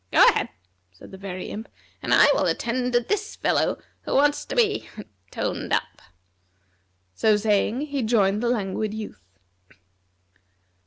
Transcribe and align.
"Go 0.11 0.27
ahead," 0.29 0.49
said 0.91 1.11
the 1.11 1.17
Very 1.19 1.49
Imp, 1.51 1.69
"and 2.01 2.11
I 2.11 2.25
will 2.33 2.47
attend 2.47 2.93
to 2.93 3.01
this 3.01 3.35
fellow 3.35 3.77
who 4.01 4.15
wants 4.15 4.45
to 4.45 4.55
be 4.55 4.89
toned 5.29 5.71
up." 5.71 6.01
So 7.13 7.37
saying 7.37 7.81
he 7.81 8.01
joined 8.01 8.41
the 8.41 8.49
Languid 8.49 8.95
Youth. 8.95 9.21